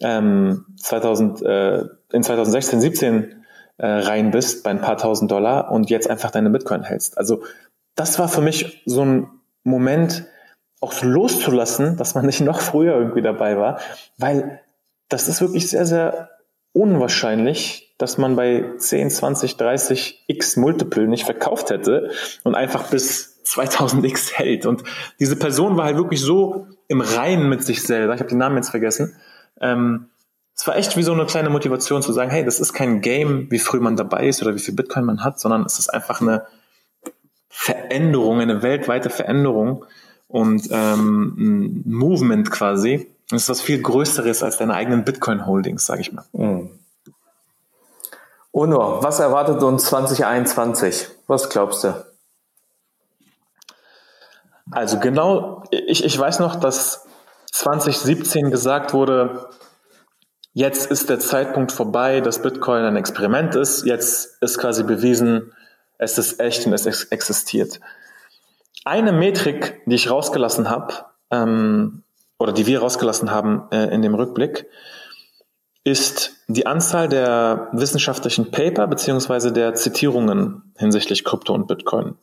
[0.01, 3.45] ähm, 2000, äh, in 2016, 17
[3.79, 7.19] äh, rein bist bei ein paar tausend Dollar und jetzt einfach deine Bitcoin hältst.
[7.19, 7.43] Also
[7.95, 9.31] das war für mich so ein
[9.65, 10.27] Moment,
[10.81, 13.81] auch so loszulassen, dass man nicht noch früher irgendwie dabei war,
[14.19, 14.61] weil
[15.09, 16.31] das ist wirklich sehr, sehr
[16.73, 22.11] unwahrscheinlich, dass man bei 10, 20, 30 x Multiple nicht verkauft hätte
[22.45, 24.67] und einfach bis 2000 x hält.
[24.67, 24.83] Und
[25.21, 28.15] diese Person war halt wirklich so im Reinen mit sich selber.
[28.15, 29.17] Ich habe den Namen jetzt vergessen.
[29.61, 30.07] Ähm,
[30.55, 33.51] es war echt wie so eine kleine Motivation zu sagen, hey, das ist kein Game,
[33.51, 36.21] wie früh man dabei ist oder wie viel Bitcoin man hat, sondern es ist einfach
[36.21, 36.47] eine
[37.49, 39.85] Veränderung, eine weltweite Veränderung
[40.29, 43.11] und ähm, ein Movement quasi.
[43.29, 46.25] Das ist was viel Größeres als deine eigenen Bitcoin-Holdings, sage ich mal.
[46.33, 46.71] Mhm.
[48.51, 51.09] Uno, was erwartet uns 2021?
[51.27, 51.95] Was glaubst du?
[54.71, 57.07] Also genau, ich, ich weiß noch, dass
[57.53, 59.49] 2017 gesagt wurde,
[60.53, 63.85] jetzt ist der Zeitpunkt vorbei, dass Bitcoin ein Experiment ist.
[63.87, 65.53] Jetzt ist quasi bewiesen,
[65.99, 67.81] es ist echt und es existiert.
[68.85, 70.95] Eine Metrik, die ich rausgelassen habe,
[71.31, 72.03] ähm,
[72.39, 74.67] oder die wir rausgelassen haben äh, in dem Rückblick,
[75.85, 82.17] ist die Anzahl der wissenschaftlichen Paper beziehungsweise der Zitierungen hinsichtlich Krypto und Bitcoin.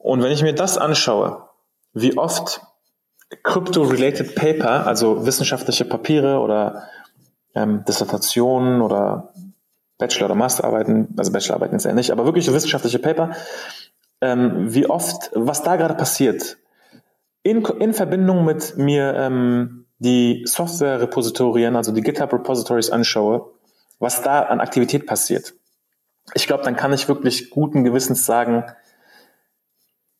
[0.00, 1.46] Und wenn ich mir das anschaue,
[1.92, 2.62] wie oft
[3.42, 6.84] Crypto-related Paper, also wissenschaftliche Papiere oder
[7.54, 9.34] ähm, Dissertationen oder
[9.98, 13.32] Bachelor- oder Masterarbeiten, also Bachelorarbeiten ist ja nicht, aber wirklich wissenschaftliche Paper,
[14.22, 16.56] ähm, wie oft, was da gerade passiert,
[17.42, 23.50] in, in Verbindung mit mir ähm, die Software-Repositorien, also die GitHub-Repositories anschaue,
[23.98, 25.54] was da an Aktivität passiert.
[26.32, 28.64] Ich glaube, dann kann ich wirklich guten Gewissens sagen,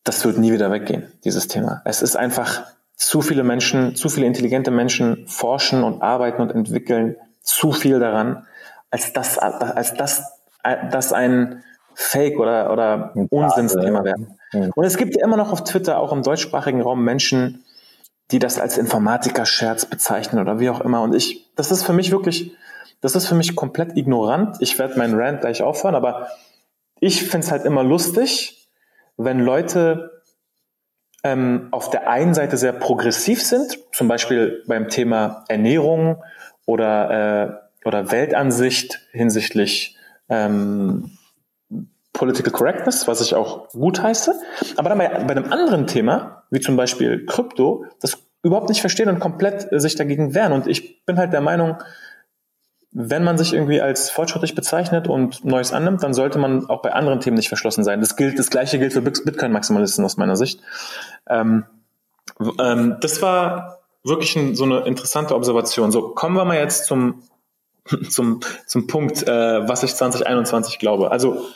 [0.04, 1.82] das wird nie wieder weggehen, dieses Thema.
[1.84, 2.62] Es ist einfach
[2.96, 8.46] zu viele Menschen, zu viele intelligente Menschen forschen und arbeiten und entwickeln zu viel daran,
[8.90, 10.22] als dass, als dass,
[10.90, 11.62] dass ein
[11.94, 14.38] Fake oder, oder Unsinnsthema werden.
[14.74, 17.64] Und es gibt ja immer noch auf Twitter, auch im deutschsprachigen Raum, Menschen,
[18.30, 21.02] die das als Informatiker-Scherz bezeichnen oder wie auch immer.
[21.02, 22.56] Und ich, das ist für mich wirklich,
[23.00, 24.56] das ist für mich komplett ignorant.
[24.60, 26.28] Ich werde meinen Rant gleich aufhören, aber
[27.00, 28.59] ich finde es halt immer lustig,
[29.24, 30.22] wenn Leute
[31.22, 36.22] ähm, auf der einen Seite sehr progressiv sind, zum Beispiel beim Thema Ernährung
[36.64, 41.18] oder, äh, oder Weltansicht hinsichtlich ähm,
[42.12, 44.34] Political Correctness, was ich auch gut heiße,
[44.76, 49.08] aber dann bei, bei einem anderen Thema, wie zum Beispiel Krypto, das überhaupt nicht verstehen
[49.08, 50.52] und komplett äh, sich dagegen wehren.
[50.52, 51.76] Und ich bin halt der Meinung,
[52.92, 56.92] wenn man sich irgendwie als fortschrittlich bezeichnet und Neues annimmt, dann sollte man auch bei
[56.92, 58.00] anderen Themen nicht verschlossen sein.
[58.00, 60.60] Das gilt, das gleiche gilt für Bitcoin-Maximalisten aus meiner Sicht.
[61.28, 61.64] Ähm,
[62.58, 65.92] ähm, das war wirklich ein, so eine interessante Observation.
[65.92, 67.22] So, kommen wir mal jetzt zum,
[68.08, 71.12] zum, zum Punkt, äh, was ich 2021 glaube.
[71.12, 71.46] Also,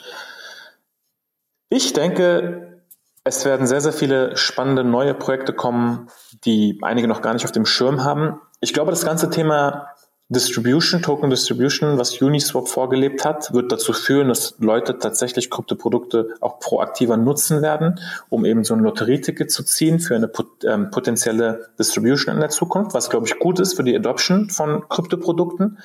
[1.69, 2.81] ich denke,
[3.25, 6.07] es werden sehr, sehr viele spannende neue Projekte kommen,
[6.45, 8.39] die einige noch gar nicht auf dem Schirm haben.
[8.61, 9.89] Ich glaube, das ganze Thema
[10.27, 16.59] Distribution, Token Distribution, was Uniswap vorgelebt hat, wird dazu führen, dass Leute tatsächlich Kryptoprodukte auch
[16.59, 20.31] proaktiver nutzen werden, um eben so ein Lotterieticket zu ziehen für eine
[20.65, 24.89] ähm, potenzielle Distribution in der Zukunft, was glaube ich gut ist für die Adoption von
[24.89, 25.77] Kryptoprodukten.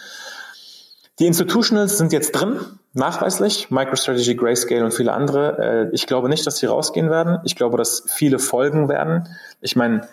[1.18, 2.61] Die Institutionals sind jetzt drin,
[2.94, 5.59] nachweislich, MicroStrategy, Grayscale und viele andere.
[5.59, 7.40] Äh, ich glaube nicht, dass sie rausgehen werden.
[7.44, 9.29] Ich glaube, dass viele folgen werden.
[9.61, 10.09] Ich meine,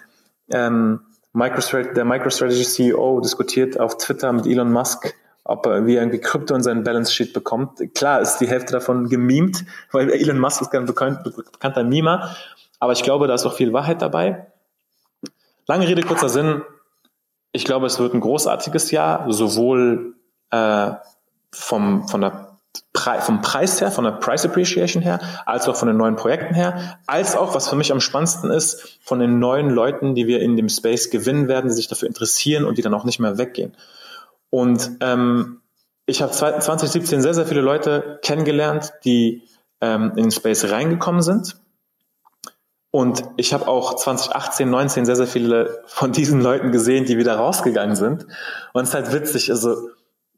[0.51, 0.99] ähm,
[1.37, 6.19] MicroStrategy, der MicroStrategy CEO diskutiert auf Twitter mit Elon Musk, ob er wie er irgendwie
[6.19, 7.79] Krypto in seinen Balance Sheet bekommt.
[7.93, 12.35] Klar ist die Hälfte davon gemimt, weil Elon Musk ist kein bekannt, bekannter Mimer.
[12.79, 14.47] Aber ich glaube, da ist auch viel Wahrheit dabei.
[15.67, 16.63] Lange Rede, kurzer Sinn.
[17.51, 20.15] Ich glaube, es wird ein großartiges Jahr, sowohl
[20.49, 20.91] äh,
[21.51, 22.46] vom, von der
[22.97, 26.99] vom Preis her, von der Price Appreciation her, als auch von den neuen Projekten her,
[27.05, 30.55] als auch, was für mich am spannendsten ist, von den neuen Leuten, die wir in
[30.57, 33.75] dem Space gewinnen werden, die sich dafür interessieren und die dann auch nicht mehr weggehen.
[34.49, 35.61] Und ähm,
[36.05, 39.43] ich habe 2017 sehr, sehr viele Leute kennengelernt, die
[39.81, 41.57] ähm, in den Space reingekommen sind.
[42.91, 47.35] Und ich habe auch 2018, 19 sehr, sehr viele von diesen Leuten gesehen, die wieder
[47.35, 48.25] rausgegangen sind.
[48.73, 49.89] Und es ist halt witzig, also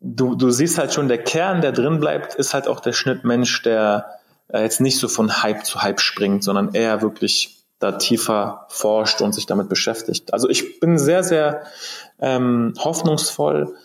[0.01, 3.61] du, du siehst halt schon, der Kern, der drin bleibt, ist halt auch der Schnittmensch,
[3.63, 8.65] der äh, jetzt nicht so von Hype zu Hype springt, sondern eher wirklich da tiefer
[8.69, 10.33] forscht und sich damit beschäftigt.
[10.33, 11.63] Also ich bin sehr, sehr
[12.19, 13.75] ähm, hoffnungsvoll.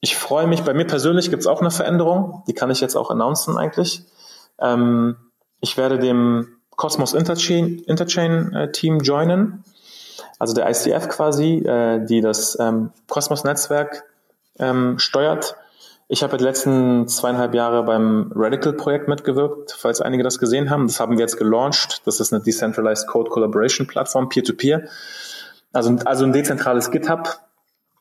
[0.00, 2.94] Ich freue mich, bei mir persönlich gibt es auch eine Veränderung, die kann ich jetzt
[2.94, 4.02] auch announcen eigentlich.
[4.60, 5.16] Ähm,
[5.60, 9.64] ich werde dem Cosmos Interchain, Interchain äh, Team joinen,
[10.38, 14.04] also der ICF quasi, äh, die das ähm, Cosmos Netzwerk
[14.58, 15.56] ähm, steuert.
[16.10, 20.86] Ich habe die letzten zweieinhalb Jahre beim Radical-Projekt mitgewirkt, falls einige das gesehen haben.
[20.86, 22.02] Das haben wir jetzt gelauncht.
[22.06, 24.84] Das ist eine Decentralized Code Collaboration Plattform, Peer-to-Peer.
[24.84, 24.88] -Peer.
[25.72, 27.38] Also, also ein dezentrales GitHub,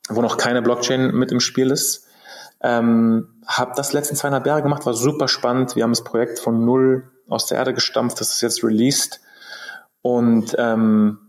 [0.10, 2.08] wo noch keine Blockchain mit im Spiel ist.
[2.62, 5.76] Ähm, habe das letzten zweieinhalb Jahre gemacht, war super spannend.
[5.76, 9.20] Wir haben das Projekt von null aus der Erde gestampft, das ist jetzt released.
[10.02, 11.27] Und ähm,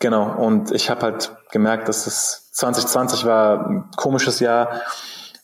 [0.00, 4.80] genau, und ich habe halt gemerkt, dass es 2020 war ein komisches Jahr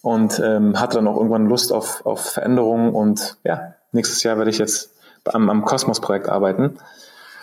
[0.02, 4.50] und ähm, hatte dann auch irgendwann Lust auf, auf Veränderungen und ja, nächstes Jahr werde
[4.50, 6.78] ich jetzt am, am Cosmos-Projekt arbeiten.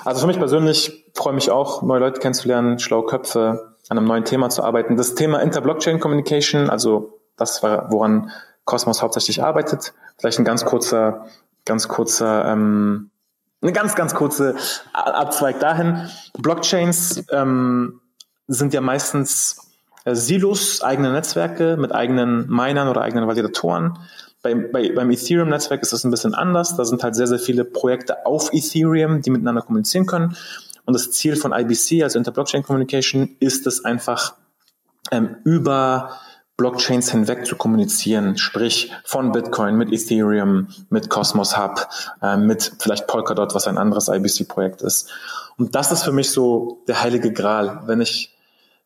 [0.03, 4.25] Also für mich persönlich freue mich auch, neue Leute kennenzulernen, schlaue Köpfe, an einem neuen
[4.25, 4.95] Thema zu arbeiten.
[4.95, 8.31] Das Thema Inter-Blockchain Communication, also das, woran
[8.65, 9.93] Cosmos hauptsächlich arbeitet.
[10.17, 11.25] Vielleicht ein ganz kurzer,
[11.65, 13.11] ganz kurzer, ähm,
[13.61, 14.55] eine ganz, ganz kurze
[14.93, 16.09] Abzweig dahin.
[16.37, 18.01] Blockchains ähm,
[18.47, 19.67] sind ja meistens
[20.05, 23.97] äh, Silos, eigene Netzwerke mit eigenen Minern oder eigenen Validatoren.
[24.43, 26.75] Bei, bei, beim Ethereum-Netzwerk ist das ein bisschen anders.
[26.77, 30.37] Da sind halt sehr, sehr viele Projekte auf Ethereum, die miteinander kommunizieren können.
[30.85, 34.35] Und das Ziel von IBC, also Inter-Blockchain Communication, ist es einfach
[35.11, 36.17] ähm, über
[36.57, 41.87] Blockchains hinweg zu kommunizieren, sprich von Bitcoin mit Ethereum, mit Cosmos Hub,
[42.21, 45.09] äh, mit vielleicht Polkadot, was ein anderes IBC-Projekt ist.
[45.57, 47.83] Und das ist für mich so der heilige Gral.
[47.85, 48.33] Wenn ich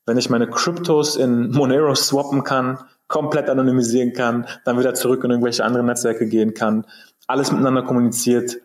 [0.05, 5.31] wenn ich meine Kryptos in Monero swappen kann, komplett anonymisieren kann, dann wieder zurück in
[5.31, 6.85] irgendwelche anderen Netzwerke gehen kann,
[7.27, 8.57] alles miteinander kommuniziert,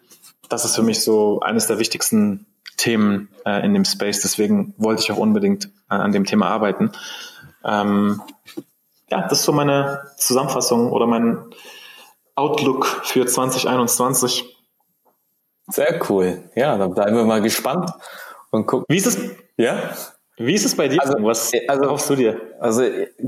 [0.49, 4.21] das ist für mich so eines der wichtigsten Themen äh, in dem Space.
[4.21, 6.93] Deswegen wollte ich auch unbedingt äh, an dem Thema arbeiten.
[7.65, 8.21] Ähm,
[9.11, 11.45] ja, das ist so meine Zusammenfassung oder mein
[12.35, 14.57] Outlook für 2021.
[15.69, 16.51] Sehr cool.
[16.55, 17.91] Ja, dann bleiben wir mal gespannt
[18.51, 18.87] und gucken.
[18.89, 19.19] Wie ist es?
[19.57, 19.91] Ja?
[20.37, 21.01] Wie ist es bei dir?
[21.01, 22.41] Also, was also, hoffst du dir?
[22.61, 22.83] Also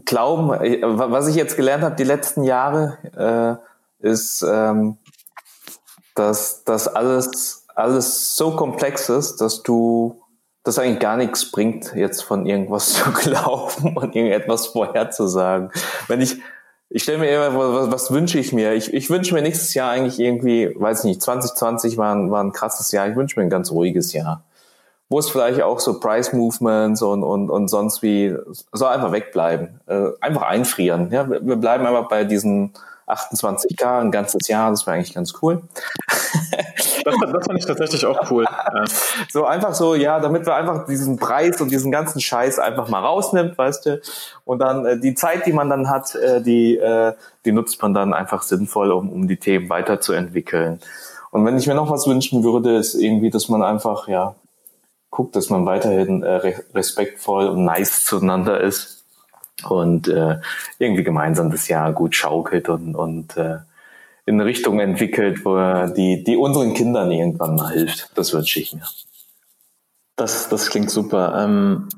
[0.04, 3.60] glauben, was ich jetzt gelernt habe die letzten Jahre,
[4.02, 4.98] äh, ist, ähm,
[6.14, 10.20] dass das alles alles so komplex ist, dass du
[10.64, 15.70] das eigentlich gar nichts bringt, jetzt von irgendwas zu glauben und irgendetwas vorherzusagen.
[16.06, 16.36] Wenn ich
[16.90, 18.72] ich stelle mir immer, was, was wünsche ich mir?
[18.72, 22.52] Ich, ich wünsche mir nächstes Jahr eigentlich irgendwie, weiß nicht, 2020 war ein, war ein
[22.52, 23.06] krasses Jahr.
[23.06, 24.42] Ich wünsche mir ein ganz ruhiges Jahr
[25.08, 28.36] wo es vielleicht auch so Price Movements und, und, und sonst wie
[28.72, 29.80] soll einfach wegbleiben.
[29.86, 31.10] Äh, einfach einfrieren.
[31.10, 32.72] Ja, wir, wir bleiben einfach bei diesen
[33.08, 35.62] 28k ein ganzes Jahr, das wäre eigentlich ganz cool.
[37.04, 38.46] das, das fand ich tatsächlich auch cool.
[39.30, 43.00] so einfach so, ja, damit wir einfach diesen Preis und diesen ganzen Scheiß einfach mal
[43.00, 44.00] rausnimmt, weißt du.
[44.44, 47.94] Und dann äh, die Zeit, die man dann hat, äh, die, äh, die nutzt man
[47.94, 50.80] dann einfach sinnvoll, um, um die Themen weiterzuentwickeln.
[51.30, 54.34] Und wenn ich mir noch was wünschen würde, ist irgendwie, dass man einfach, ja,
[55.10, 58.97] guckt, dass man weiterhin äh, respektvoll und nice zueinander ist
[59.64, 60.36] und äh,
[60.78, 63.58] irgendwie gemeinsam das Jahr gut schaukelt und, und äh,
[64.26, 68.10] in eine Richtung entwickelt, wo die, die unseren Kindern irgendwann mal hilft.
[68.14, 68.86] Das wünsche ich mir.
[70.16, 71.44] Das, das klingt super.
[71.44, 71.88] Ähm,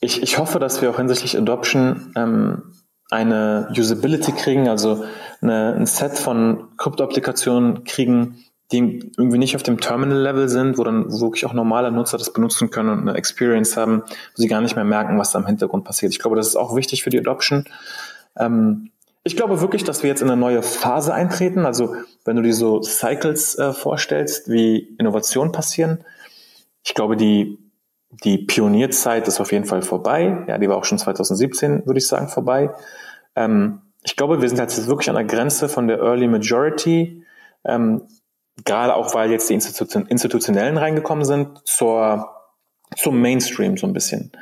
[0.00, 2.74] ich, ich hoffe, dass wir auch hinsichtlich Adoption ähm,
[3.10, 5.04] eine Usability kriegen, also
[5.40, 11.10] eine, ein Set von Krypto-Applikationen kriegen, die irgendwie nicht auf dem Terminal-Level sind, wo dann
[11.20, 14.74] wirklich auch normale Nutzer das benutzen können und eine Experience haben, wo sie gar nicht
[14.74, 16.12] mehr merken, was da im Hintergrund passiert.
[16.12, 17.64] Ich glaube, das ist auch wichtig für die Adoption.
[18.36, 18.90] Ähm,
[19.24, 21.64] ich glaube wirklich, dass wir jetzt in eine neue Phase eintreten.
[21.64, 26.04] Also wenn du dir so Cycles äh, vorstellst, wie Innovationen passieren,
[26.84, 27.58] ich glaube, die,
[28.24, 30.44] die Pionierzeit ist auf jeden Fall vorbei.
[30.48, 32.70] Ja, die war auch schon 2017, würde ich sagen, vorbei.
[33.36, 37.24] Ähm, ich glaube, wir sind jetzt wirklich an der Grenze von der Early Majority
[37.64, 38.02] ähm,
[38.64, 42.30] gerade auch weil jetzt die Institution, Institutionellen reingekommen sind, zur,
[42.96, 44.32] zum Mainstream so ein bisschen.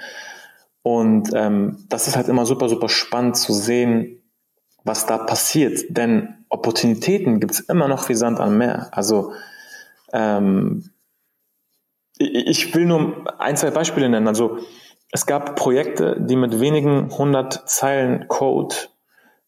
[0.82, 4.22] Und ähm, das ist halt immer super, super spannend zu sehen,
[4.84, 5.80] was da passiert.
[5.90, 8.88] Denn Opportunitäten gibt's immer noch wie Sand am Meer.
[8.92, 9.32] Also
[10.12, 10.90] ähm,
[12.18, 14.28] ich will nur ein, zwei Beispiele nennen.
[14.28, 14.58] Also
[15.12, 18.74] es gab Projekte, die mit wenigen hundert Zeilen Code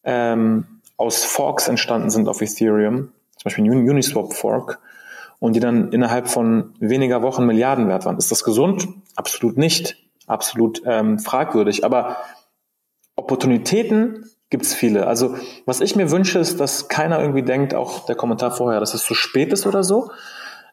[0.04, 3.12] ähm, aus Forks entstanden sind auf Ethereum
[3.42, 4.80] zum Beispiel Uniswap Fork,
[5.42, 8.16] und die dann innerhalb von weniger Wochen Milliarden wert waren.
[8.16, 8.86] Ist das gesund?
[9.16, 9.96] Absolut nicht.
[10.28, 11.84] Absolut ähm, fragwürdig.
[11.84, 12.16] Aber
[13.16, 15.08] Opportunitäten gibt es viele.
[15.08, 15.34] Also
[15.66, 19.02] was ich mir wünsche, ist, dass keiner irgendwie denkt, auch der Kommentar vorher, dass es
[19.02, 20.12] zu spät ist oder so.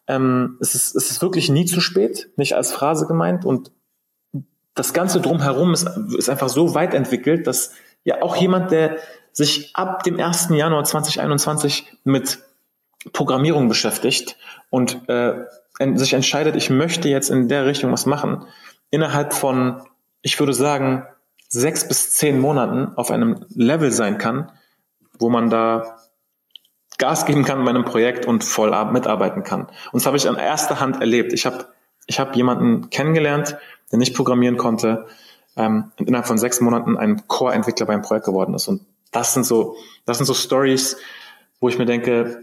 [0.06, 3.46] Ähm, es, ist, es ist wirklich nie zu spät, nicht als Phrase gemeint.
[3.46, 3.72] Und
[4.76, 7.72] das Ganze drumherum ist, ist einfach so weit entwickelt, dass
[8.04, 8.98] ja auch jemand, der
[9.32, 10.50] sich ab dem 1.
[10.52, 12.38] Januar 2021 mit
[13.14, 14.38] Programmierung beschäftigt
[14.70, 15.46] und äh,
[15.96, 18.46] sich entscheidet, ich möchte jetzt in der Richtung was machen,
[18.92, 19.82] innerhalb von,
[20.22, 21.06] ich würde sagen,
[21.48, 24.52] sechs bis zehn Monaten auf einem Level sein kann,
[25.18, 25.98] wo man da
[26.98, 29.62] Gas geben kann bei einem Projekt und voll mitarbeiten kann.
[29.62, 31.32] Und das habe ich an erster Hand erlebt.
[31.32, 31.68] Ich habe
[32.08, 33.58] ich hab jemanden kennengelernt,
[33.92, 35.06] der nicht programmieren konnte
[35.56, 38.68] ähm, und innerhalb von sechs Monaten ein Core-Entwickler beim Projekt geworden ist.
[38.68, 39.76] Und das sind so,
[40.06, 40.98] das sind so Stories,
[41.60, 42.42] wo ich mir denke,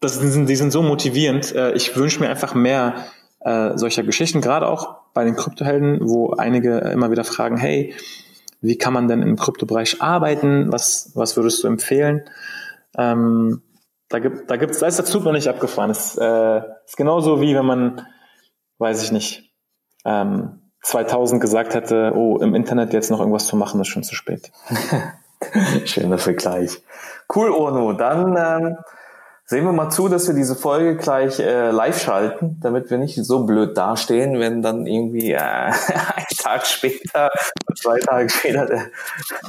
[0.00, 1.54] das sind, die sind so motivierend.
[1.54, 3.06] Äh, ich wünsche mir einfach mehr
[3.40, 7.94] äh, solcher Geschichten, gerade auch bei den Kryptohelden, wo einige immer wieder fragen, hey,
[8.60, 10.72] wie kann man denn im Kryptobereich arbeiten?
[10.72, 12.22] Was, was würdest du empfehlen?
[12.96, 13.62] Ähm,
[14.08, 15.90] da gibt, da gibt's, da ist der Zug noch nicht abgefahren.
[15.90, 18.06] Es äh, ist genauso wie wenn man,
[18.78, 19.52] weiß ich nicht,
[20.04, 24.14] ähm, 2000 gesagt hätte, oh, im Internet jetzt noch irgendwas zu machen, ist schon zu
[24.14, 24.52] spät.
[25.84, 26.82] Schöner Vergleich.
[27.34, 27.92] Cool, Ono.
[27.92, 28.76] Dann ähm,
[29.48, 33.14] Sehen wir mal zu, dass wir diese Folge gleich äh, live schalten, damit wir nicht
[33.24, 37.30] so blöd dastehen, wenn dann irgendwie äh, ein Tag später,
[37.76, 38.66] zwei Tage später.
[38.66, 38.86] Der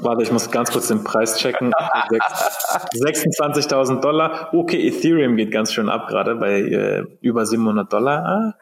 [0.02, 1.74] Warte, ich muss ganz kurz den Preis checken.
[1.74, 4.54] 26.000 Dollar.
[4.54, 8.24] Okay, Ethereum geht ganz schön ab gerade bei äh, über 700 Dollar.
[8.24, 8.54] Ah,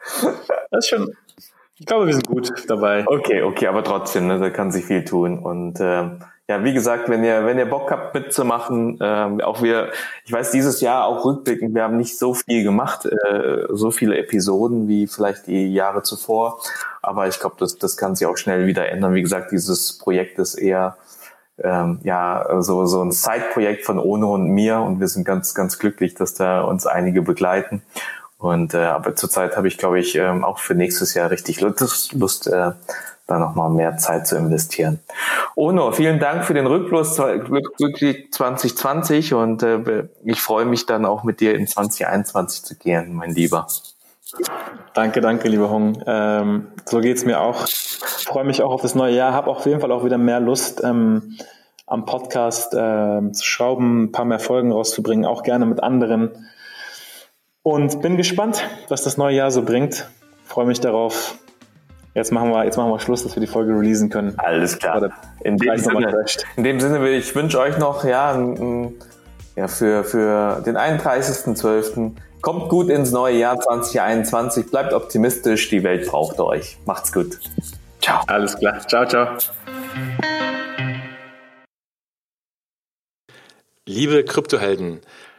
[0.70, 1.14] das ist schon.
[1.78, 3.06] Ich glaube, wir sind gut dabei.
[3.06, 6.08] Okay, okay, aber trotzdem, ne, da kann sich viel tun und äh,
[6.48, 9.90] ja, wie gesagt, wenn ihr, wenn ihr Bock habt mitzumachen, ähm, auch wir,
[10.24, 14.16] ich weiß, dieses Jahr auch rückblickend, wir haben nicht so viel gemacht, äh, so viele
[14.16, 16.60] Episoden wie vielleicht die Jahre zuvor.
[17.02, 19.14] Aber ich glaube, das, das kann sich auch schnell wieder ändern.
[19.14, 20.96] Wie gesagt, dieses Projekt ist eher
[21.62, 25.80] ähm, ja so, so ein Side-Projekt von Ono und mir und wir sind ganz, ganz
[25.80, 27.82] glücklich, dass da uns einige begleiten.
[28.38, 32.12] Und äh, aber zurzeit habe ich, glaube ich, ähm, auch für nächstes Jahr richtig Lust,
[32.12, 32.72] Lust äh,
[33.26, 35.00] da nochmal mehr Zeit zu investieren.
[35.56, 41.40] Ono, vielen Dank für den Rückblick 2020 und äh, ich freue mich dann auch mit
[41.40, 43.66] dir in 2021 zu gehen, mein Lieber.
[44.94, 46.02] Danke, danke, lieber Hong.
[46.06, 47.66] Ähm, so geht's mir auch.
[47.66, 50.40] Ich freue mich auch auf das neue Jahr, habe auf jeden Fall auch wieder mehr
[50.40, 51.36] Lust, ähm,
[51.86, 56.46] am Podcast äh, zu schrauben, ein paar mehr Folgen rauszubringen, auch gerne mit anderen.
[57.62, 60.08] Und bin gespannt, was das neue Jahr so bringt.
[60.44, 61.38] Freue mich darauf,
[62.16, 64.32] Jetzt machen wir, jetzt machen wir Schluss, dass wir die Folge releasen können.
[64.38, 65.12] Alles klar.
[65.44, 66.24] In dem, Sinne,
[66.56, 68.94] in dem Sinne, ich wünsche euch noch, ja, ein,
[69.54, 72.12] ja für, für den 31.12.
[72.40, 74.70] Kommt gut ins neue Jahr 2021.
[74.70, 75.68] Bleibt optimistisch.
[75.68, 76.78] Die Welt braucht euch.
[76.86, 77.38] Macht's gut.
[78.00, 78.22] Ciao.
[78.28, 78.80] Alles klar.
[78.88, 79.36] Ciao, ciao.
[83.84, 85.02] Liebe Kryptohelden,